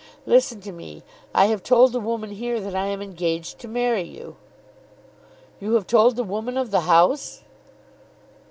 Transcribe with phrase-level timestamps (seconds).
[0.25, 1.03] Listen to me.
[1.31, 4.35] I have told the woman here that I am engaged to marry you."
[5.59, 7.43] "You have told the woman of the house?"